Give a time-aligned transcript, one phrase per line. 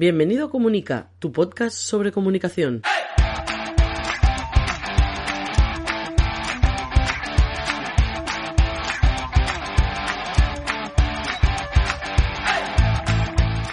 [0.00, 2.82] Bienvenido a Comunica, tu podcast sobre comunicación.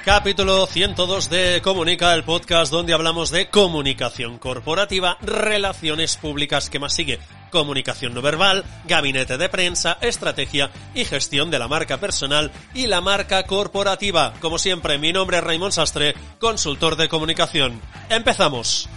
[0.03, 6.95] Capítulo 102 de Comunica, el podcast donde hablamos de comunicación corporativa, relaciones públicas, que más
[6.95, 7.19] sigue?
[7.55, 12.99] Comunicación no verbal, gabinete de prensa, estrategia y gestión de la marca personal y la
[12.99, 14.33] marca corporativa.
[14.41, 17.79] Como siempre, mi nombre es Raymond Sastre, consultor de comunicación.
[18.09, 18.89] ¡Empezamos!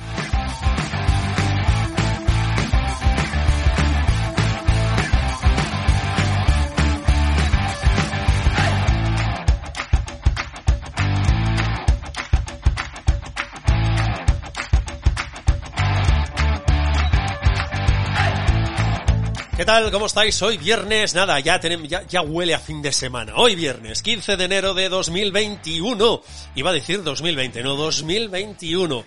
[19.68, 19.90] Tal?
[19.90, 20.40] ¿Cómo estáis?
[20.40, 23.34] Hoy viernes, nada, ya tenemos, ya, huele a fin de semana.
[23.36, 26.22] Hoy viernes, 15 de enero de 2021.
[26.54, 29.04] Iba a decir 2020, no 2021.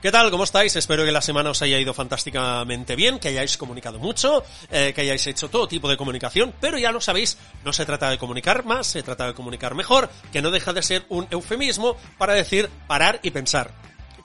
[0.00, 0.30] ¿Qué tal?
[0.30, 0.76] ¿Cómo estáis?
[0.76, 5.00] Espero que la semana os haya ido fantásticamente bien, que hayáis comunicado mucho, eh, que
[5.00, 8.64] hayáis hecho todo tipo de comunicación, pero ya lo sabéis, no se trata de comunicar
[8.64, 12.70] más, se trata de comunicar mejor, que no deja de ser un eufemismo para decir
[12.86, 13.72] parar y pensar.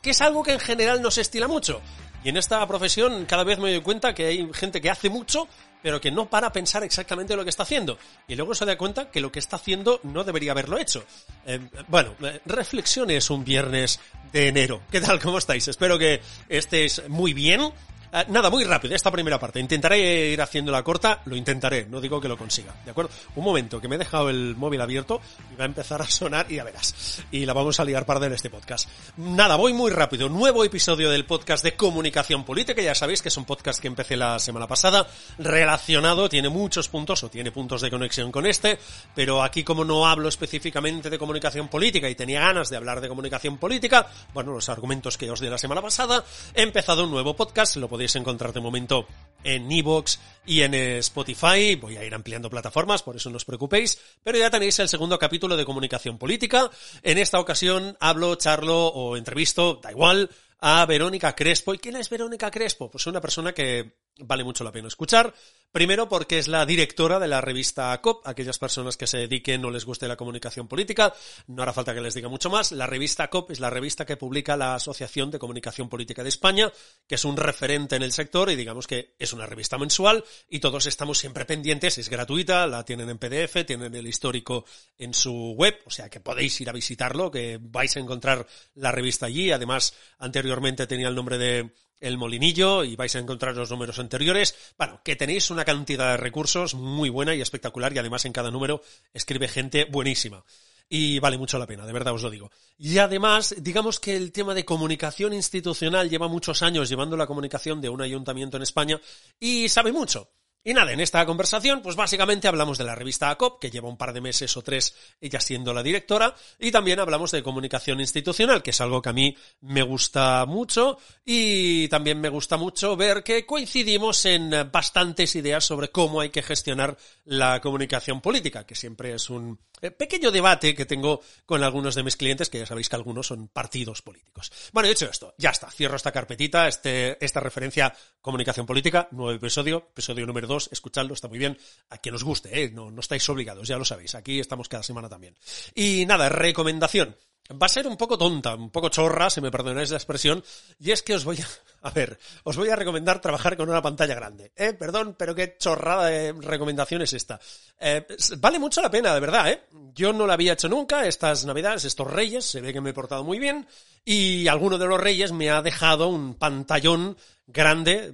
[0.04, 1.82] Que es algo que en general no se estila mucho.
[2.23, 5.48] Y en esta profesión cada vez me doy cuenta que hay gente que hace mucho,
[5.81, 7.98] pero que no para pensar exactamente lo que está haciendo.
[8.28, 11.03] Y luego se da cuenta que lo que está haciendo no debería haberlo hecho.
[11.45, 14.00] Eh, bueno, eh, reflexiones un viernes
[14.34, 14.81] de enero.
[14.92, 15.20] ¿Qué tal?
[15.20, 15.67] ¿Cómo estáis?
[15.67, 17.72] Espero que estéis muy bien.
[18.11, 19.59] Uh, nada, muy rápido, esta primera parte.
[19.59, 23.11] Intentaré ir haciendo la corta, lo intentaré, no digo que lo consiga, ¿de acuerdo?
[23.36, 25.21] Un momento, que me he dejado el móvil abierto
[25.53, 27.23] y va a empezar a sonar y ya verás.
[27.31, 28.89] Y la vamos a liar para en este podcast.
[29.17, 30.27] Nada, voy muy rápido.
[30.27, 34.17] Nuevo episodio del podcast de comunicación política, ya sabéis que es un podcast que empecé
[34.17, 38.80] la semana pasada, relacionado, tiene muchos puntos o tiene puntos de conexión con este,
[39.14, 43.08] pero aquí como no hablo específicamente de comunicación política y tenía ganas de hablar de
[43.08, 46.23] comunicación política, bueno, los argumentos que os di la semana pasada,
[46.55, 49.08] he empezado un nuevo podcast, lo encontrar de momento
[49.43, 51.76] en Evox y en Spotify.
[51.76, 53.99] Voy a ir ampliando plataformas, por eso no os preocupéis.
[54.23, 56.70] Pero ya tenéis el segundo capítulo de comunicación política.
[57.04, 60.30] En esta ocasión hablo, charlo o entrevisto, da igual,
[60.60, 61.73] a Verónica Crespo.
[61.73, 62.89] ¿Y quién es Verónica Crespo?
[62.92, 65.33] Pues una persona que vale mucho la pena escuchar.
[65.71, 69.69] Primero porque es la directora de la revista COP, aquellas personas que se dediquen o
[69.69, 71.13] les guste la comunicación política,
[71.45, 72.71] no hará falta que les diga mucho más.
[72.71, 76.71] La revista COP es la revista que publica la Asociación de Comunicación Política de España,
[77.07, 80.59] que es un referente en el sector y digamos que es una revista mensual y
[80.59, 84.65] todos estamos siempre pendientes, es gratuita, la tienen en PDF, tienen el histórico
[84.97, 88.91] en su web, o sea que podéis ir a visitarlo, que vais a encontrar la
[88.91, 93.71] revista allí, además anteriormente tenía el nombre de el molinillo y vais a encontrar los
[93.71, 94.55] números anteriores.
[94.77, 98.52] Bueno, que tenéis una cantidad de recursos muy buena y espectacular y además en cada
[98.52, 98.82] número
[99.14, 100.43] escribe gente buenísima.
[100.92, 102.49] Y vale mucho la pena, de verdad os lo digo.
[102.77, 107.80] Y además, digamos que el tema de comunicación institucional lleva muchos años llevando la comunicación
[107.80, 108.99] de un ayuntamiento en España
[109.39, 110.31] y sabe mucho.
[110.61, 113.95] Y nada, en esta conversación, pues básicamente hablamos de la revista ACOP, que lleva un
[113.95, 118.61] par de meses o tres ella siendo la directora, y también hablamos de comunicación institucional,
[118.61, 123.23] que es algo que a mí me gusta mucho, y también me gusta mucho ver
[123.23, 129.13] que coincidimos en bastantes ideas sobre cómo hay que gestionar la comunicación política, que siempre
[129.13, 129.57] es un
[129.98, 133.48] pequeño debate que tengo con algunos de mis clientes, que ya sabéis que algunos son
[133.48, 134.51] partidos políticos.
[134.74, 139.88] Bueno, dicho esto, ya está, cierro esta carpetita, este, esta referencia comunicación política, nuevo episodio,
[139.92, 141.57] episodio número dos, escuchadlo, está muy bien,
[141.89, 142.69] a quien os guste, ¿eh?
[142.71, 145.38] no, no estáis obligados, ya lo sabéis, aquí estamos cada semana también.
[145.74, 147.15] Y nada, recomendación.
[147.51, 150.44] Va a ser un poco tonta, un poco chorra, si me perdonáis la expresión,
[150.78, 151.48] y es que os voy a,
[151.88, 154.51] a ver, os voy a recomendar trabajar con una pantalla grande.
[154.56, 157.40] Eh, perdón, pero qué chorrada de recomendación es esta.
[157.80, 158.06] Eh,
[158.38, 159.63] vale mucho la pena, de verdad, eh.
[159.96, 162.94] Yo no la había hecho nunca, estas navidades, estos reyes, se ve que me he
[162.94, 163.68] portado muy bien,
[164.06, 167.18] y alguno de los reyes me ha dejado un pantallón
[167.48, 168.13] grande,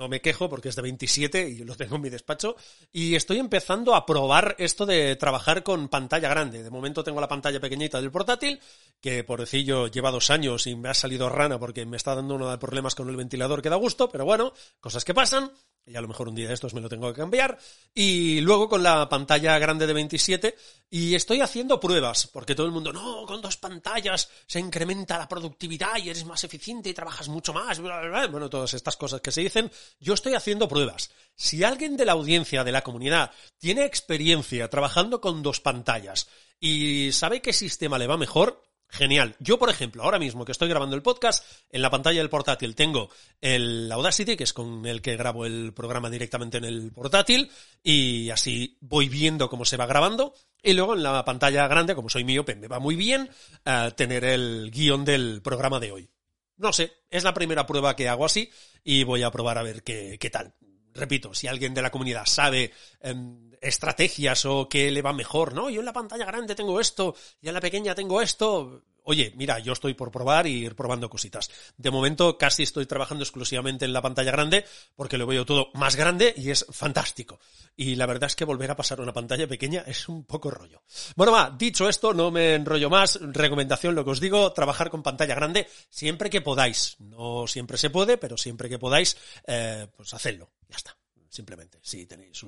[0.00, 2.56] no me quejo porque es de 27 y lo tengo en mi despacho.
[2.90, 6.62] Y estoy empezando a probar esto de trabajar con pantalla grande.
[6.62, 8.58] De momento tengo la pantalla pequeñita del portátil,
[8.98, 12.34] que por decillo lleva dos años y me ha salido rana porque me está dando
[12.34, 15.52] uno de problemas con el ventilador que da gusto, pero bueno, cosas que pasan.
[15.86, 17.58] Y a lo mejor un día de estos me lo tengo que cambiar,
[17.94, 20.56] y luego con la pantalla grande de 27,
[20.90, 25.28] y estoy haciendo pruebas, porque todo el mundo, no, con dos pantallas se incrementa la
[25.28, 29.40] productividad y eres más eficiente y trabajas mucho más, bueno, todas estas cosas que se
[29.40, 31.10] dicen, yo estoy haciendo pruebas.
[31.34, 36.28] Si alguien de la audiencia, de la comunidad, tiene experiencia trabajando con dos pantallas
[36.60, 39.36] y sabe qué sistema le va mejor, Genial.
[39.38, 42.74] Yo, por ejemplo, ahora mismo que estoy grabando el podcast, en la pantalla del portátil
[42.74, 43.08] tengo
[43.40, 47.50] el Audacity, que es con el que grabo el programa directamente en el portátil,
[47.82, 50.34] y así voy viendo cómo se va grabando.
[50.62, 53.30] Y luego en la pantalla grande, como soy mío, me va muy bien
[53.64, 56.10] uh, tener el guion del programa de hoy.
[56.56, 58.50] No sé, es la primera prueba que hago así
[58.84, 60.54] y voy a probar a ver qué, qué tal.
[61.00, 63.14] Repito, si alguien de la comunidad sabe eh,
[63.62, 65.70] estrategias o qué le va mejor, ¿no?
[65.70, 68.82] Yo en la pantalla grande tengo esto y en la pequeña tengo esto.
[69.10, 71.50] Oye, mira, yo estoy por probar y ir probando cositas.
[71.76, 74.64] De momento casi estoy trabajando exclusivamente en la pantalla grande
[74.94, 77.40] porque lo veo todo más grande y es fantástico.
[77.74, 80.84] Y la verdad es que volver a pasar una pantalla pequeña es un poco rollo.
[81.16, 83.18] Bueno, va, dicho esto, no me enrollo más.
[83.20, 86.94] Recomendación, lo que os digo, trabajar con pantalla grande siempre que podáis.
[87.00, 90.52] No siempre se puede, pero siempre que podáis, eh, pues hacedlo.
[90.68, 90.96] Ya está
[91.28, 91.80] simplemente.
[91.82, 92.44] Si tenéis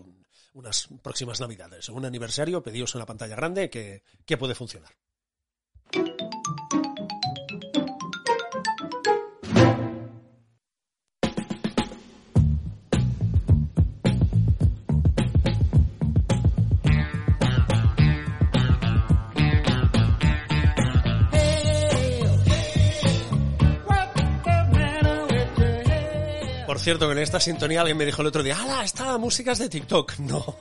[0.53, 4.93] unas próximas navidades o un aniversario, pedíos una pantalla grande que, que puede funcionar.
[26.73, 28.83] Por cierto, en esta sintonía alguien me dijo el otro día, ¡Hala!
[28.83, 30.15] Esta música es de TikTok.
[30.21, 30.57] No,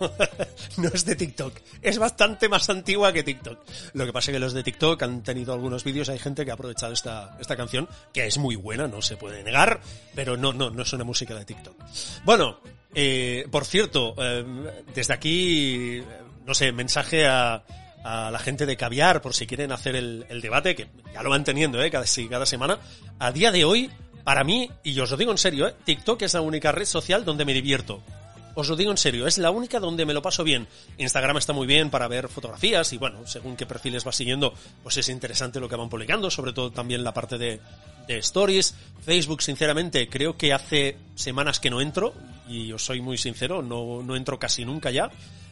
[0.76, 1.54] no es de TikTok.
[1.82, 3.60] Es bastante más antigua que TikTok.
[3.94, 6.52] Lo que pasa es que los de TikTok han tenido algunos vídeos, hay gente que
[6.52, 9.80] ha aprovechado esta, esta canción, que es muy buena, no se puede negar,
[10.14, 11.76] pero no, no, no es una música de TikTok.
[12.26, 12.60] Bueno,
[12.94, 14.44] eh, por cierto, eh,
[14.94, 16.04] desde aquí,
[16.46, 17.64] no sé, mensaje a,
[18.04, 21.46] la gente de Caviar por si quieren hacer el, el debate, que ya lo van
[21.46, 21.90] teniendo, ¿eh?
[21.90, 22.80] Cada, cada semana.
[23.20, 23.90] A día de hoy,
[24.24, 25.76] para mí, y os lo digo en serio, ¿eh?
[25.84, 28.02] TikTok es la única red social donde me divierto.
[28.54, 30.68] Os lo digo en serio, es la única donde me lo paso bien.
[30.98, 34.54] Instagram está muy bien para ver fotografías y bueno, según qué perfiles vas siguiendo,
[34.84, 37.62] pues es interesante lo que van publicando, sobre todo también la parte de,
[38.08, 38.76] de stories.
[39.06, 42.14] Facebook, sinceramente, creo que hace semanas que no entro
[42.50, 45.10] y os soy muy sincero, no, no entro casi nunca ya.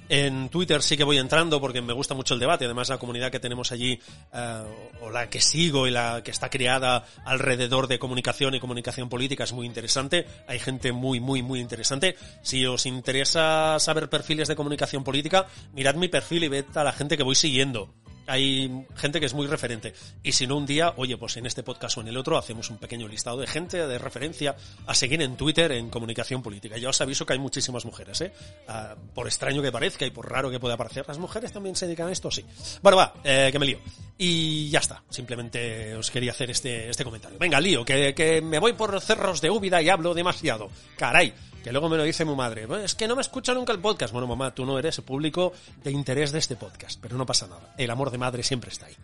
[0.10, 2.66] En Twitter sí que voy entrando porque me gusta mucho el debate.
[2.66, 4.00] Además, la comunidad que tenemos allí,
[4.34, 9.08] uh, o la que sigo y la que está creada alrededor de comunicación y comunicación
[9.08, 10.26] política es muy interesante.
[10.48, 12.16] Hay gente muy, muy, muy interesante.
[12.42, 16.92] Si os interesa saber perfiles de comunicación política, mirad mi perfil y ved a la
[16.92, 17.94] gente que voy siguiendo
[18.30, 19.94] hay gente que es muy referente.
[20.24, 22.70] Y si no, un día, oye, pues en este podcast o en el otro hacemos
[22.70, 24.56] un pequeño listado de gente de referencia
[24.86, 26.78] a seguir en Twitter en comunicación política.
[26.78, 28.32] Ya os aviso que hay muchísimas mujeres, ¿eh?
[28.68, 31.86] Uh, por extraño que parezca y por raro que pueda parecer, las mujeres también se
[31.86, 32.46] dedican a esto, sí.
[32.82, 33.80] Bueno, va, eh, que me lío.
[34.18, 37.40] Y ya está, simplemente os quería hacer este, este comentario.
[37.40, 40.70] Venga, lío, que, que me voy por cerros de Úbida y hablo demasiado.
[40.98, 41.34] Caray,
[41.64, 42.68] que luego me lo dice mi madre.
[42.84, 44.12] Es que no me escucha nunca el podcast.
[44.14, 45.54] Bueno, mamá, tú no eres el público
[45.84, 47.74] de interés de este podcast, pero no pasa nada.
[47.78, 48.96] El amor de madre siempre está ahí.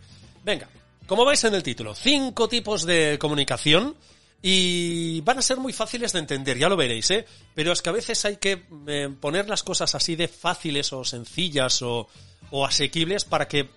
[0.43, 0.69] Venga,
[1.07, 3.95] como veis en el título, cinco tipos de comunicación
[4.41, 7.25] y van a ser muy fáciles de entender, ya lo veréis, ¿eh?
[7.53, 11.03] Pero es que a veces hay que eh, poner las cosas así de fáciles o
[11.03, 12.07] sencillas o,
[12.51, 13.69] o asequibles para que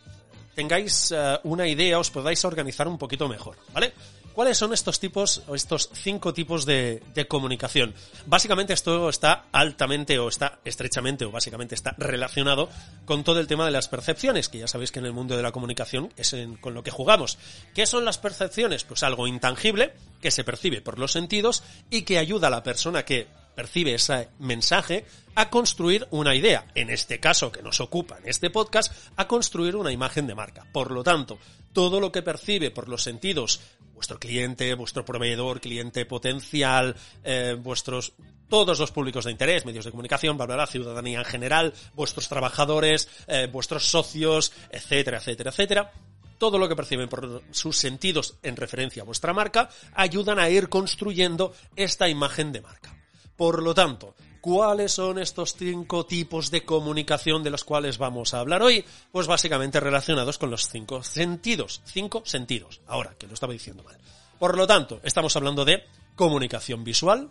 [0.54, 3.92] tengáis uh, una idea, os podáis organizar un poquito mejor, ¿vale?
[4.38, 7.92] ¿Cuáles son estos tipos o estos cinco tipos de, comunicación?
[8.26, 12.68] Básicamente esto está altamente o está estrechamente o básicamente está relacionado
[13.04, 15.42] con todo el tema de las percepciones, que ya sabéis que en el mundo de
[15.42, 17.36] la comunicación es con lo que jugamos.
[17.74, 18.84] ¿Qué son las percepciones?
[18.84, 23.04] Pues algo intangible que se percibe por los sentidos y que ayuda a la persona
[23.04, 23.26] que
[23.56, 25.04] percibe ese mensaje
[25.34, 29.74] a construir una idea, en este caso que nos ocupa en este podcast, a construir
[29.74, 30.64] una imagen de marca.
[30.72, 31.40] Por lo tanto,
[31.72, 33.60] todo lo que percibe por los sentidos
[33.98, 38.12] vuestro cliente, vuestro proveedor, cliente potencial, eh, vuestros
[38.48, 42.28] todos los públicos de interés, medios de comunicación, bla, bla, bla, ciudadanía en general, vuestros
[42.28, 45.92] trabajadores, eh, vuestros socios, etcétera, etcétera, etcétera.
[46.38, 50.68] Todo lo que perciben por sus sentidos en referencia a vuestra marca ayudan a ir
[50.68, 52.96] construyendo esta imagen de marca.
[53.36, 54.14] Por lo tanto,
[54.48, 58.82] ¿cuáles son estos cinco tipos de comunicación de los cuales vamos a hablar hoy?
[59.12, 61.82] Pues básicamente relacionados con los cinco sentidos.
[61.84, 62.80] Cinco sentidos.
[62.86, 63.98] Ahora, que lo estaba diciendo mal.
[64.38, 65.84] Por lo tanto, estamos hablando de
[66.16, 67.28] comunicación visual,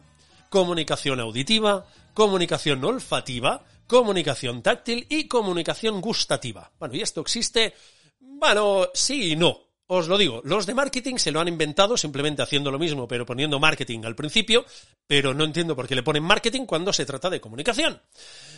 [0.52, 6.72] comunicación auditiva, comunicación olfativa, comunicación táctil y comunicación gustativa.
[6.78, 7.74] Bueno, y esto existe,
[8.20, 9.67] bueno, sí y no.
[9.90, 13.26] Os lo digo, los de marketing se lo han inventado simplemente haciendo lo mismo, pero
[13.26, 14.66] poniendo marketing al principio,
[15.08, 18.02] pero no entiendo por qué le ponen marketing cuando se trata de comunicación.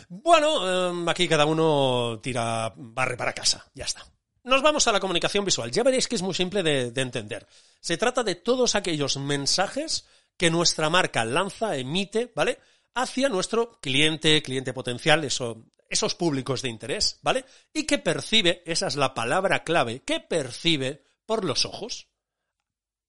[0.08, 4.04] Bueno, em, aquí cada uno tira barre para casa, ya está.
[4.42, 5.70] Nos vamos a la comunicación visual.
[5.70, 7.46] Ya veréis que es muy simple de, de entender.
[7.80, 10.06] Se trata de todos aquellos mensajes
[10.36, 12.58] que nuestra marca lanza, emite, ¿vale?
[12.94, 17.44] Hacia nuestro cliente, cliente potencial, eso, esos públicos de interés, ¿vale?
[17.72, 22.08] Y que percibe, esa es la palabra clave, que percibe por los ojos.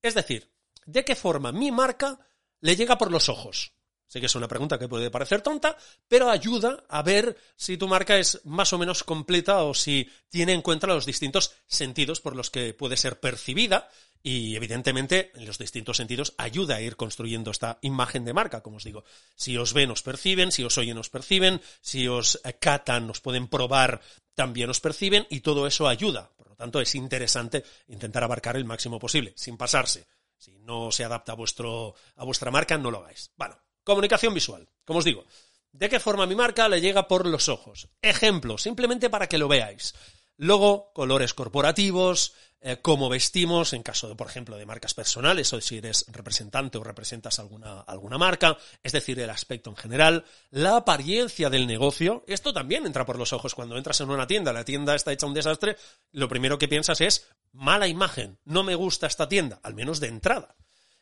[0.03, 0.53] Es decir,
[0.85, 2.19] ¿de qué forma mi marca
[2.59, 3.73] le llega por los ojos?
[4.05, 5.75] Sé que es una pregunta que puede parecer tonta,
[6.07, 10.53] pero ayuda a ver si tu marca es más o menos completa o si tiene
[10.53, 13.89] en cuenta los distintos sentidos por los que puede ser percibida
[14.21, 18.77] y evidentemente en los distintos sentidos ayuda a ir construyendo esta imagen de marca, como
[18.77, 19.03] os digo.
[19.35, 23.47] Si os ven, os perciben, si os oyen, os perciben, si os catan, os pueden
[23.47, 23.99] probar,
[24.35, 26.29] también os perciben y todo eso ayuda
[26.61, 30.05] tanto, es interesante intentar abarcar el máximo posible, sin pasarse.
[30.37, 33.31] Si no se adapta a, vuestro, a vuestra marca, no lo hagáis.
[33.35, 34.69] Bueno, comunicación visual.
[34.85, 35.25] Como os digo,
[35.71, 37.89] ¿de qué forma mi marca le llega por los ojos?
[37.99, 39.95] Ejemplo, simplemente para que lo veáis.
[40.43, 45.62] Logo, colores corporativos, eh, cómo vestimos, en caso de, por ejemplo, de marcas personales, o
[45.62, 50.77] si eres representante o representas alguna, alguna marca, es decir, el aspecto en general, la
[50.77, 53.53] apariencia del negocio, esto también entra por los ojos.
[53.53, 55.77] Cuando entras en una tienda, la tienda está hecha un desastre,
[56.12, 60.07] lo primero que piensas es, mala imagen, no me gusta esta tienda, al menos de
[60.07, 60.55] entrada.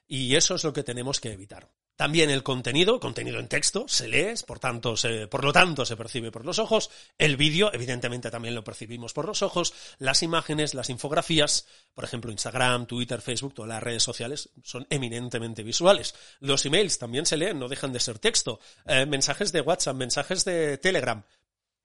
[0.06, 1.70] Y eso es lo que tenemos que evitar.
[2.00, 5.98] También el contenido, contenido en texto, se lee, por, tanto, se, por lo tanto se
[5.98, 6.90] percibe por los ojos.
[7.18, 9.74] El vídeo, evidentemente, también lo percibimos por los ojos.
[9.98, 15.62] Las imágenes, las infografías, por ejemplo, Instagram, Twitter, Facebook, todas las redes sociales son eminentemente
[15.62, 16.16] visuales.
[16.40, 18.62] Los emails también se leen, no dejan de ser texto.
[18.86, 21.22] Eh, mensajes de WhatsApp, mensajes de Telegram.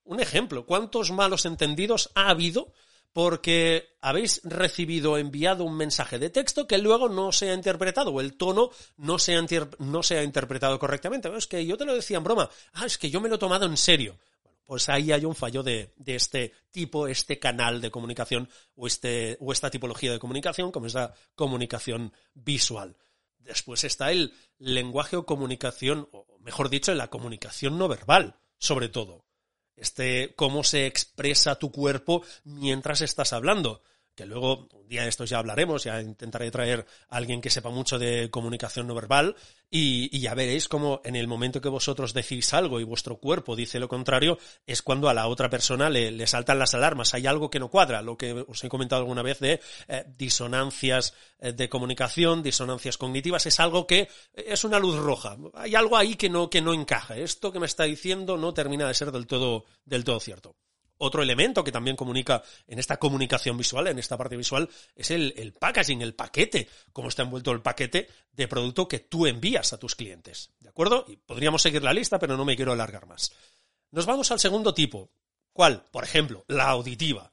[0.04, 2.72] Un ejemplo, ¿cuántos malos entendidos ha habido
[3.14, 8.10] porque habéis recibido o enviado un mensaje de texto que luego no se ha interpretado
[8.10, 11.30] o el tono no se ha, interpretado correctamente.
[11.36, 13.38] Es que yo te lo decía en broma, ah, es que yo me lo he
[13.38, 14.18] tomado en serio.
[14.42, 18.88] Bueno, pues ahí hay un fallo de, de, este tipo, este canal de comunicación o,
[18.88, 22.96] este, o esta tipología de comunicación, como es la comunicación visual.
[23.38, 29.23] Después está el lenguaje o comunicación, o mejor dicho, la comunicación no verbal, sobre todo
[29.76, 33.82] este cómo se expresa tu cuerpo mientras estás hablando
[34.14, 37.70] que luego un día de estos ya hablaremos, ya intentaré traer a alguien que sepa
[37.70, 39.34] mucho de comunicación no verbal
[39.70, 43.80] y, ya veréis cómo en el momento que vosotros decís algo y vuestro cuerpo dice
[43.80, 47.58] lo contrario, es cuando a la otra persona le, saltan las alarmas, hay algo que
[47.58, 52.42] no cuadra, lo que os he comentado alguna vez de eh, disonancias eh, de comunicación,
[52.42, 56.62] disonancias cognitivas, es algo que es una luz roja, hay algo ahí que no, que
[56.62, 60.20] no encaja, esto que me está diciendo no termina de ser del todo, del todo
[60.20, 60.56] cierto.
[61.04, 65.52] Otro elemento que también comunica en esta comunicación visual, en esta parte visual, es el,
[65.52, 69.96] packaging, el paquete, cómo está envuelto el paquete de producto que tú envías a tus
[69.96, 70.54] clientes.
[70.60, 71.04] ¿De acuerdo?
[71.06, 73.32] Y podríamos seguir la lista, pero no me quiero alargar más.
[73.90, 75.10] Nos vamos al segundo tipo.
[75.52, 75.84] ¿Cuál?
[75.90, 77.30] Por ejemplo, la auditiva.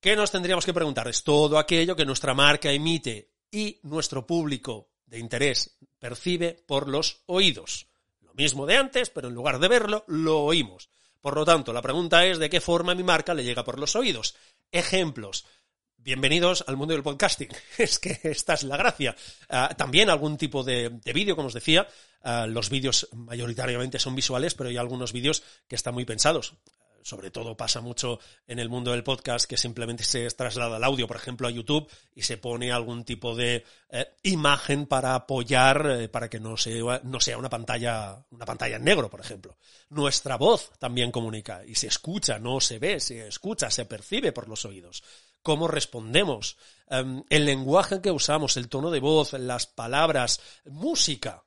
[0.00, 1.06] ¿Qué nos tendríamos que preguntar?
[1.06, 7.20] Es todo aquello que nuestra marca emite y nuestro público de interés percibe por los
[7.26, 7.88] oídos.
[8.22, 10.88] Lo mismo de antes, pero en lugar de verlo, lo oímos.
[11.22, 13.94] Por lo tanto, la pregunta es de qué forma mi marca le llega por los
[13.94, 14.34] oídos.
[14.72, 15.46] Ejemplos.
[15.96, 17.48] Bienvenidos al mundo del podcasting.
[17.78, 19.14] Es que esta es la gracia.
[19.48, 21.86] Ah, también algún tipo de, vídeo, como os decía.
[22.22, 26.54] Ah, los vídeos mayoritariamente son visuales, pero hay algunos vídeos que están muy pensados
[27.02, 31.06] sobre todo pasa mucho en el mundo del podcast que simplemente se traslada el audio,
[31.06, 36.08] por ejemplo, a YouTube y se pone algún tipo de eh, imagen para apoyar, eh,
[36.08, 39.56] para que no sea, no sea una pantalla, una pantalla en negro, por ejemplo.
[39.90, 44.48] Nuestra voz también comunica y se escucha, no se ve, se escucha, se percibe por
[44.48, 45.02] los oídos.
[45.42, 46.56] Cómo respondemos,
[46.88, 51.42] em, el lenguaje que usamos, el tono de voz, las palabras, música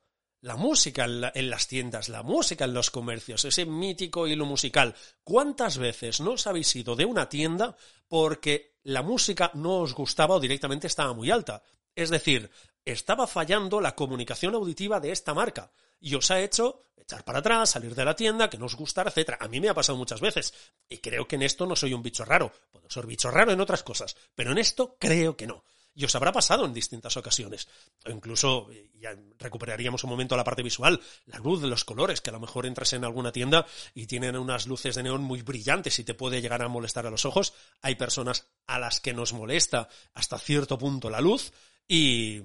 [0.46, 4.94] la música en, las tiendas, la música en los comercios, ese mítico hilo musical.
[5.24, 7.76] ¿Cuántas veces no os habéis ido de una tienda
[8.06, 11.64] porque la música no os gustaba o directamente estaba muy alta?
[11.96, 12.48] Es decir,
[12.84, 17.70] estaba fallando la comunicación auditiva de esta marca y os ha hecho echar para atrás,
[17.70, 19.38] salir de la tienda, que no os gustara, etcétera.
[19.40, 20.54] A mí me ha pasado muchas veces
[20.88, 22.52] y creo que en esto no soy un bicho raro.
[22.70, 25.64] Puedo ser bicho raro en otras cosas, pero en esto creo que no
[25.96, 27.68] y os habrá pasado en distintas ocasiones.
[28.04, 28.68] O incluso,
[29.00, 32.66] ya recuperaríamos un momento la parte visual, la luz los colores, que a lo mejor
[32.66, 36.42] entras en alguna tienda y tienen unas luces de neón muy brillantes y te puede
[36.42, 37.54] llegar a molestar a los ojos.
[37.80, 41.50] Hay personas a las que nos molesta hasta cierto punto la luz
[41.88, 42.42] y,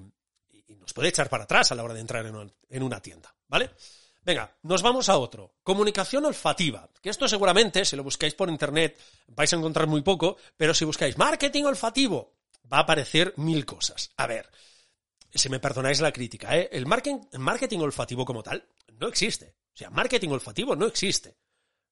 [0.80, 3.70] nos puede echar para atrás a la hora de entrar en una, tienda, ¿vale?
[4.24, 5.56] Venga, nos vamos a otro.
[5.62, 6.88] Comunicación olfativa.
[7.02, 10.86] Que esto seguramente, si lo buscáis por internet, vais a encontrar muy poco, pero si
[10.86, 12.32] buscáis marketing olfativo,
[12.70, 14.10] va a aparecer mil cosas.
[14.16, 14.50] A ver,
[15.34, 16.68] si me perdonáis la crítica, ¿eh?
[16.72, 18.66] el, marketing, marketing olfativo como tal
[18.98, 19.56] no existe.
[19.74, 21.36] O sea, marketing olfativo no existe.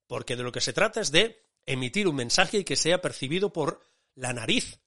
[0.06, 3.52] Porque de lo que se trata es de emitir un mensaje y que sea percibido
[3.52, 3.80] por
[4.14, 4.80] la nariz.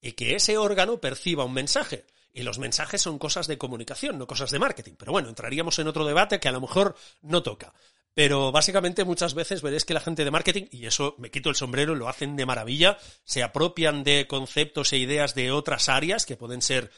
[0.00, 2.06] Y que ese órgano perciba un mensaje.
[2.32, 4.94] Y los mensajes son cosas de comunicación, no cosas de marketing.
[4.96, 7.72] Pero bueno, entraríamos en otro debate que a lo mejor no toca.
[8.18, 11.54] Pero básicamente muchas veces veréis que la gente de marketing, y eso me quito el
[11.54, 16.36] sombrero, lo hacen de maravilla, se apropian de conceptos e ideas de otras áreas que
[16.36, 16.90] pueden ser,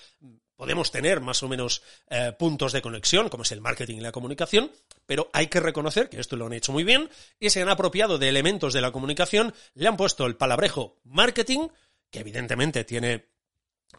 [0.57, 4.13] podemos tener más o menos eh, puntos de conexión, como es el marketing y la
[4.13, 4.73] comunicación,
[5.05, 8.17] pero hay que reconocer que esto lo han hecho muy bien y se han apropiado
[8.17, 11.69] de elementos de la comunicación, le han puesto el palabrejo marketing,
[12.11, 13.27] que evidentemente tiene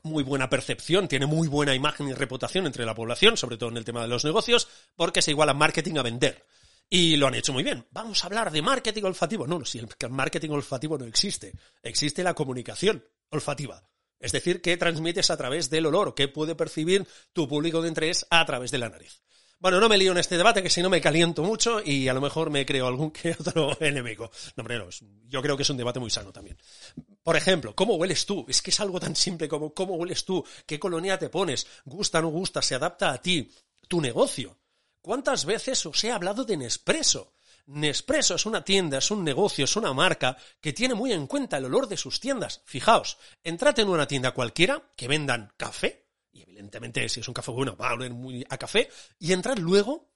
[0.01, 3.77] muy buena percepción, tiene muy buena imagen y reputación entre la población, sobre todo en
[3.77, 6.47] el tema de los negocios, porque se iguala marketing a vender.
[6.93, 7.87] Y lo han hecho muy bien.
[7.91, 9.47] Vamos a hablar de marketing olfativo.
[9.47, 11.53] No, no, si el marketing olfativo no existe.
[11.81, 13.81] Existe la comunicación olfativa.
[14.19, 18.27] Es decir, que transmites a través del olor, que puede percibir tu público de interés
[18.29, 19.23] a través de la nariz.
[19.57, 22.13] Bueno, no me lío en este debate, que si no me caliento mucho y a
[22.13, 24.29] lo mejor me creo algún que otro enemigo.
[24.57, 24.83] No, hombre,
[25.27, 26.57] yo creo que es un debate muy sano también.
[27.23, 28.45] Por ejemplo, ¿cómo hueles tú?
[28.49, 30.43] Es que es algo tan simple como ¿cómo hueles tú?
[30.65, 31.65] ¿Qué colonia te pones?
[31.85, 32.61] ¿Gusta, no gusta?
[32.61, 33.49] ¿Se adapta a ti?
[33.87, 34.60] Tu negocio.
[35.01, 37.33] ¿Cuántas veces os he hablado de Nespresso?
[37.65, 41.57] Nespresso es una tienda, es un negocio, es una marca que tiene muy en cuenta
[41.57, 42.61] el olor de sus tiendas.
[42.65, 47.51] Fijaos, entrad en una tienda cualquiera que vendan café, y evidentemente si es un café
[47.51, 50.11] bueno va a oler muy a café, y entrad luego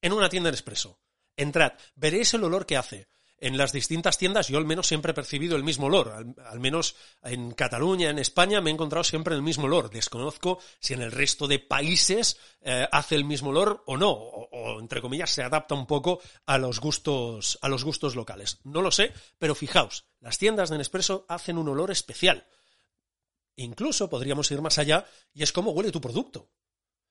[0.00, 0.98] en una tienda de Nespresso.
[1.36, 3.08] Entrad, veréis el olor que hace
[3.42, 6.34] en las distintas tiendas yo al menos siempre he percibido el mismo olor.
[6.46, 6.94] Al, menos
[7.24, 9.90] en Cataluña, en España, me he encontrado siempre el mismo olor.
[9.90, 14.78] Desconozco si en el resto de países eh, hace el mismo olor o no, o,
[14.78, 18.60] entre comillas se adapta un poco a los gustos, a los gustos locales.
[18.62, 22.46] No lo sé, pero fijaos, las tiendas de Nespresso hacen un olor especial.
[23.56, 26.48] Incluso podríamos ir más allá y es cómo huele tu producto.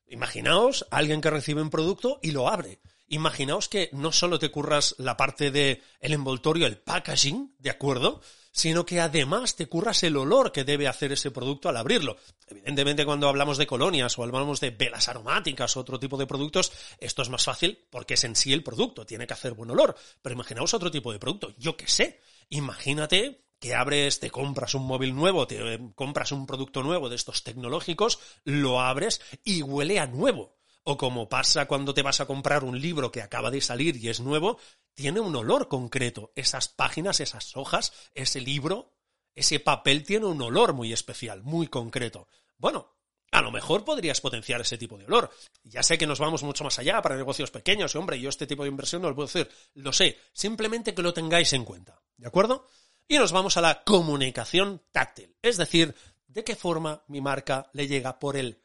[0.07, 2.79] Imaginaos a alguien que recibe un producto y lo abre
[3.11, 8.21] imaginaos que no solo te curras la parte de el envoltorio, el packaging, ¿de acuerdo?
[8.53, 12.17] Sino que además te curras el olor que debe hacer ese producto al abrirlo.
[12.47, 16.71] Evidentemente, cuando hablamos de colonias o hablamos de velas aromáticas o otro tipo de productos,
[16.99, 19.95] esto es más fácil porque es en sí el producto, tiene que hacer buen olor.
[20.21, 22.21] Pero imaginaos otro tipo de producto, yo qué sé.
[22.49, 27.43] Imagínate que abres, te compras un móvil nuevo, te compras un producto nuevo de estos
[27.43, 32.63] tecnológicos, lo abres y huele a nuevo o como pasa cuando te vas a comprar
[32.63, 34.57] un libro que acaba de salir y es nuevo,
[34.93, 36.31] tiene un olor concreto.
[36.35, 38.93] Esas páginas, esas hojas, ese libro,
[39.35, 42.27] ese papel tiene un olor muy especial, muy concreto.
[42.57, 42.95] Bueno,
[43.31, 45.31] a lo mejor podrías potenciar ese tipo de olor.
[45.63, 48.45] Ya sé que nos vamos mucho más allá para negocios pequeños, y hombre, yo este
[48.45, 52.01] tipo de inversión no lo puedo hacer, lo sé, simplemente que lo tengáis en cuenta,
[52.17, 52.67] ¿de acuerdo?
[53.07, 55.95] Y nos vamos a la comunicación táctil, es decir,
[56.27, 58.61] de qué forma mi marca le llega por el.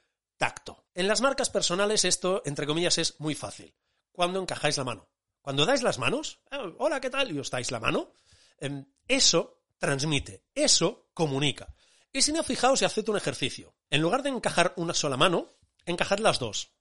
[0.96, 3.74] En las marcas personales esto, entre comillas, es muy fácil.
[4.12, 5.11] Cuando encajáis la mano.
[5.42, 7.30] Cuando dais las manos, ah, hola, ¿qué tal?
[7.30, 8.14] Y os dais la mano,
[8.56, 11.68] em, eso transmite, eso comunica.
[12.11, 13.76] Y si no, fijaos y haced un ejercicio.
[13.90, 16.72] En lugar de encajar una sola mano, encajad las dos.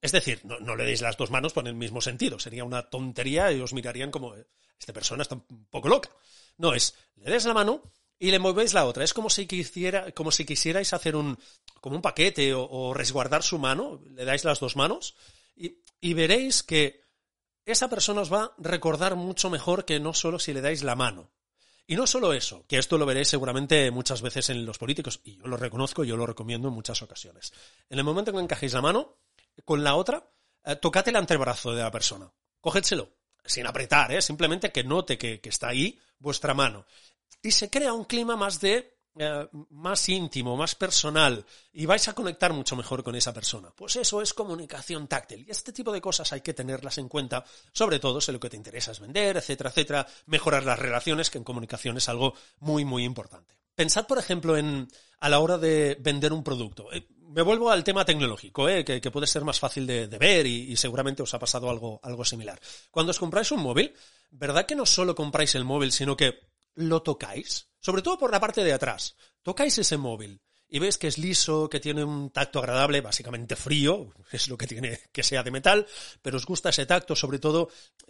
[0.00, 2.40] Es decir, no, le deis las dos manos por el mismo sentido.
[2.40, 4.44] Sería una tontería y os mirarían como, eh,
[4.76, 6.10] esta persona está un poco loca.
[6.56, 7.80] No, es, le des la mano
[8.22, 9.02] y le movéis la otra.
[9.02, 11.36] Es como si, quisiera, como si quisierais hacer un,
[11.80, 15.16] como un paquete o, resguardar su mano, le dais las dos manos
[15.56, 17.02] y, y, veréis que
[17.66, 20.94] esa persona os va a recordar mucho mejor que no solo si le dais la
[20.94, 21.32] mano.
[21.84, 25.38] Y no solo eso, que esto lo veréis seguramente muchas veces en los políticos, y
[25.38, 27.52] yo lo reconozco, yo lo recomiendo en muchas ocasiones.
[27.90, 29.18] En el momento en que encajéis la mano,
[29.64, 30.30] con la otra,
[30.64, 32.32] eh, tocad el antebrazo de la persona.
[32.60, 34.22] Cógetselo, sin apretar, ¿eh?
[34.22, 36.86] simplemente que note que, que está ahí vuestra mano
[37.42, 42.14] y se crea un clima más de eh, más íntimo, más personal y vais a
[42.14, 43.70] conectar mucho mejor con esa persona.
[43.76, 47.44] Pues eso es comunicación táctil y este tipo de cosas hay que tenerlas en cuenta,
[47.72, 51.36] sobre todo si lo que te interesa es vender, etcétera, etcétera, mejorar las relaciones, que
[51.36, 53.54] en comunicación es algo muy, muy importante.
[53.74, 54.88] Pensad, por ejemplo, en
[55.20, 56.90] a la hora de vender un producto.
[56.90, 60.72] Eh, me vuelvo al tema tecnológico, eh, que, puede ser más fácil de, ver y,
[60.72, 62.58] y, seguramente os ha pasado algo, algo similar.
[62.90, 63.94] Cuando os compráis un móvil,
[64.30, 68.40] ¿verdad que no solo compráis el móvil, sino que lo tocáis, sobre todo por la
[68.40, 69.16] parte de atrás.
[69.42, 74.10] Tocáis ese móvil y ves que es liso, que tiene un tacto agradable, básicamente frío,
[74.30, 75.86] es lo que tiene que sea de metal,
[76.22, 77.68] pero os gusta ese tacto, sobre todo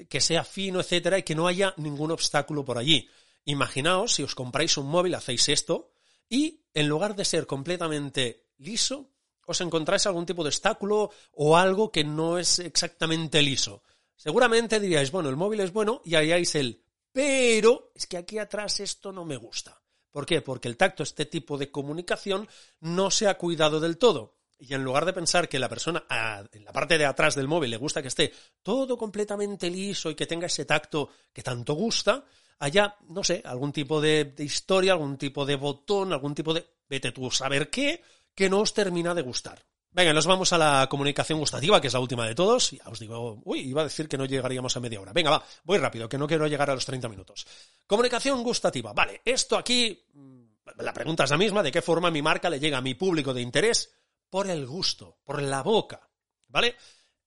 [0.09, 3.09] que sea fino, etcétera, y que no haya ningún obstáculo por allí.
[3.45, 5.91] Imaginaos si os compráis un móvil, hacéis esto,
[6.29, 9.11] y en lugar de ser completamente liso,
[9.45, 13.83] os encontráis algún tipo de obstáculo o algo que no es exactamente liso.
[14.15, 18.81] Seguramente diríais, bueno, el móvil es bueno y haríais el pero es que aquí atrás
[18.81, 19.81] esto no me gusta.
[20.11, 20.43] ¿Por qué?
[20.43, 22.49] Porque el tacto, este tipo de comunicación,
[22.81, 24.37] no se ha cuidado del todo.
[24.59, 26.05] Y en lugar de pensar que la persona
[26.53, 30.15] en la parte de atrás del móvil le gusta que esté todo completamente liso y
[30.15, 32.25] que tenga ese tacto que tanto gusta,
[32.61, 36.65] haya, no sé, algún tipo de, de historia, algún tipo de botón, algún tipo de,
[36.89, 38.03] vete tú saber qué,
[38.35, 39.65] que no os termina de gustar.
[39.95, 42.71] Venga, nos vamos a la comunicación gustativa, que es la última de todos.
[42.71, 45.13] Ya os digo, uy, iba a decir que no llegaríamos a media hora.
[45.13, 47.47] Venga, va, voy rápido, que no quiero llegar a los 30 minutos.
[47.87, 48.95] Comunicación gustativa.
[48.95, 50.43] Vale, esto aquí, mm,
[50.79, 53.35] la pregunta es la misma, ¿de qué forma mi marca le llega a mi público
[53.35, 53.93] de interés?
[54.31, 56.09] Por el gusto, por la boca.
[56.49, 56.75] ¿Vale?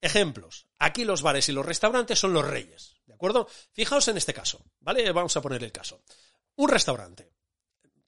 [0.01, 0.65] Ejemplos.
[0.79, 2.95] Aquí los bares y los restaurantes son los reyes.
[3.05, 3.47] ¿De acuerdo?
[3.73, 4.65] Fijaos en este caso.
[4.79, 5.11] ¿Vale?
[5.11, 6.01] Vamos a poner el caso.
[6.55, 7.31] Un restaurante.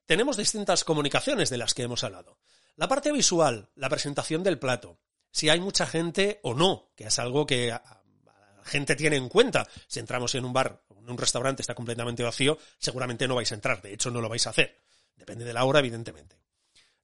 [0.08, 2.40] Tenemos distintas comunicaciones de las que hemos hablado.
[2.78, 5.00] La parte visual, la presentación del plato,
[5.32, 9.68] si hay mucha gente o no, que es algo que la gente tiene en cuenta.
[9.88, 13.56] Si entramos en un bar en un restaurante está completamente vacío, seguramente no vais a
[13.56, 14.80] entrar, de hecho no lo vais a hacer.
[15.16, 16.40] Depende de la hora, evidentemente.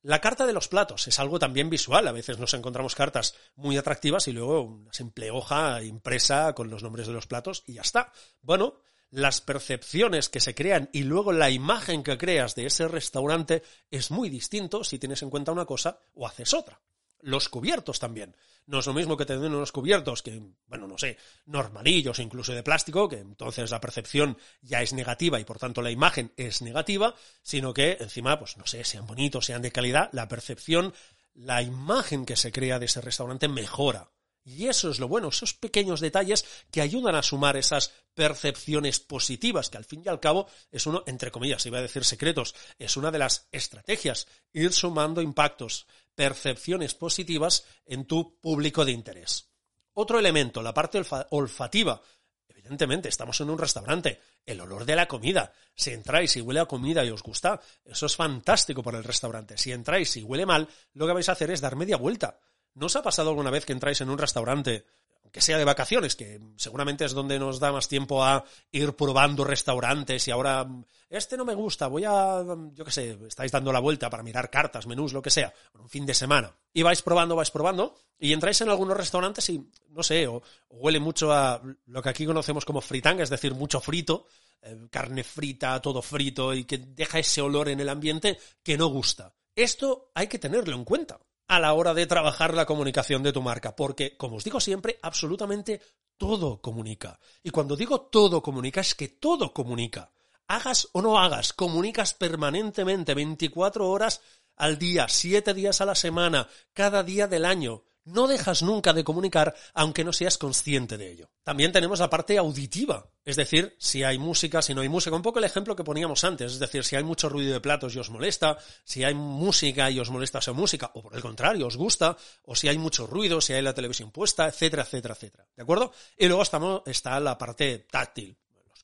[0.04, 2.08] La carta de los platos es algo también visual.
[2.08, 6.84] A veces nos encontramos cartas muy atractivas y luego una simple hoja impresa con los
[6.84, 8.12] nombres de los platos y ya está.
[8.42, 8.82] Bueno,
[9.14, 14.10] las percepciones que se crean y luego la imagen que creas de ese restaurante es
[14.10, 16.82] muy distinto si tienes en cuenta una cosa o haces otra.
[17.20, 18.36] Los cubiertos también.
[18.66, 22.64] No es lo mismo que tener unos cubiertos que, bueno, no sé, normalillos, incluso de
[22.64, 27.14] plástico, que entonces la percepción ya es negativa y por tanto la imagen es negativa,
[27.44, 30.92] sino que encima, pues no sé, sean bonitos, sean de calidad, la percepción,
[31.36, 34.10] la imagen que se crea de ese restaurante mejora.
[34.46, 39.70] Y eso es lo bueno, esos pequeños detalles que ayudan a sumar esas percepciones positivas,
[39.70, 42.98] que al fin y al cabo es uno, entre comillas, iba a decir secretos, es
[42.98, 49.50] una de las estrategias, ir sumando impactos, percepciones positivas en tu público de interés.
[49.94, 52.02] Otro elemento, la parte olfativa.
[52.48, 54.20] Evidentemente, estamos en un restaurante.
[54.46, 55.54] El olor de la comida.
[55.76, 59.58] Si entráis y huele a comida y os gusta, eso es fantástico por el restaurante.
[59.58, 62.40] Si entráis y huele mal, lo que vais a hacer es dar media vuelta
[62.76, 64.86] ¿No os ha pasado alguna vez que entráis en un restaurante,
[65.34, 69.44] que sea de vacaciones, que seguramente es donde nos da más tiempo a ir probando
[69.44, 70.68] restaurantes y ahora,
[71.10, 74.52] este no me gusta, voy a, yo qué sé, estáis dando la vuelta para mirar
[74.52, 78.32] cartas, menús, lo que sea, un fin de semana, y vais probando, vais probando, y
[78.32, 82.64] entráis en algunos restaurantes y, no sé, o, huele mucho a lo que aquí conocemos
[82.64, 84.28] como fritanga, es decir, mucho frito,
[84.62, 88.86] eh, carne frita, todo frito, y que deja ese olor en el ambiente que no
[88.86, 89.34] gusta.
[89.56, 93.42] Esto hay que tenerlo en cuenta a la hora de trabajar la comunicación de tu
[93.42, 95.82] marca, porque, como os digo siempre, absolutamente
[96.18, 97.20] todo comunica.
[97.44, 100.12] Y cuando digo todo comunica, es que todo comunica.
[100.48, 104.22] Hagas o no hagas, comunicas permanentemente, 24 horas
[104.56, 107.84] al día, 7 días a la semana, cada día del año.
[108.06, 111.30] No dejas nunca de comunicar aunque no seas consciente de ello.
[111.44, 115.22] También tenemos la parte auditiva, es decir, si hay música, si no hay música, un
[115.22, 118.00] poco el ejemplo que poníamos antes, es decir, si hay mucho ruido de platos y
[118.00, 121.78] os molesta, si hay música y os molesta esa música, o por el contrario, os
[121.78, 125.48] gusta, o si hay mucho ruido, si hay la televisión puesta, etcétera, etcétera, etcétera.
[125.56, 125.94] ¿De acuerdo?
[126.18, 126.44] Y luego
[126.86, 128.38] está la parte táctil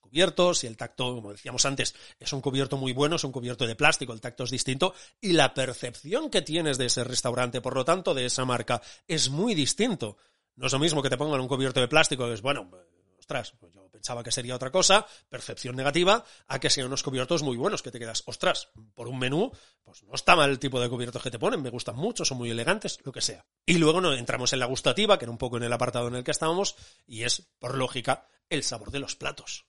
[0.10, 3.67] cubiertos y el tacto, como decíamos antes, es un cubierto muy bueno, es un cubierto
[3.67, 7.76] de plástico, el tacto es distinto y la percepción que tienes de ese restaurante, por
[7.76, 10.17] lo tanto, de esa marca, es muy distinto.
[10.56, 12.69] No es lo mismo que te pongan un cubierto de plástico, que es bueno,
[13.30, 17.43] ostras, pues yo pensaba que sería otra cosa, percepción negativa, a que sean unos cubiertos
[17.43, 19.52] muy buenos, que te quedas, ostras, por un menú,
[19.84, 22.39] pues no está mal el tipo de cubiertos que te ponen, me gustan mucho, son
[22.39, 23.45] muy elegantes, lo que sea.
[23.65, 26.15] Y luego no, entramos en la gustativa, que era un poco en el apartado en
[26.15, 29.69] el que estábamos, y es, por lógica, el sabor de los platos.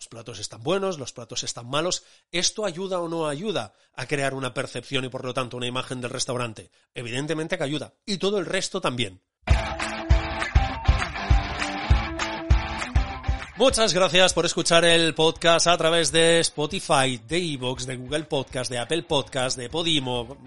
[0.00, 2.04] Los platos están buenos, los platos están malos.
[2.32, 6.00] ¿Esto ayuda o no ayuda a crear una percepción y por lo tanto una imagen
[6.00, 6.70] del restaurante?
[6.94, 7.92] Evidentemente que ayuda.
[8.06, 9.20] Y todo el resto también.
[13.58, 18.70] Muchas gracias por escuchar el podcast a través de Spotify, de Evox, de Google Podcast,
[18.70, 20.38] de Apple Podcast, de Podimo,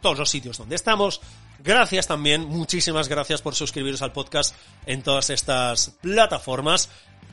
[0.00, 1.20] todos los sitios donde estamos.
[1.58, 4.54] Gracias también, muchísimas gracias por suscribiros al podcast
[4.86, 6.88] en todas estas plataformas.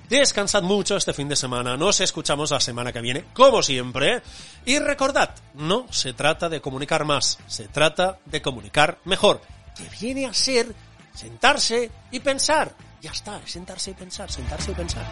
[0.10, 1.78] Descansad mucho este fin de semana.
[1.78, 4.24] Nos escuchamos la semana que viene, como siempre.
[4.66, 9.40] Y recordad, no se trata de comunicar más, se trata de comunicar mejor.
[9.76, 10.74] Que viene a ser
[11.14, 12.76] sentarse y pensar.
[13.02, 15.06] Ya está, sentarse y pensar, sentarse y pensar.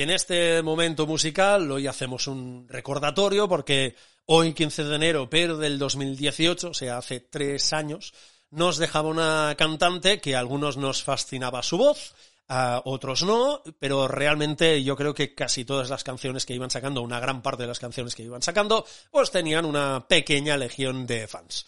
[0.00, 5.58] Y en este momento musical hoy hacemos un recordatorio porque hoy 15 de enero, pero
[5.58, 8.14] del 2018, o sea, hace tres años,
[8.48, 12.14] nos dejaba una cantante que a algunos nos fascinaba su voz,
[12.48, 17.02] a otros no, pero realmente yo creo que casi todas las canciones que iban sacando,
[17.02, 21.28] una gran parte de las canciones que iban sacando, pues tenían una pequeña legión de
[21.28, 21.66] fans.